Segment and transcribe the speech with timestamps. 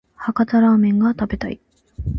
[0.15, 1.59] 博多ラーメンが食べたい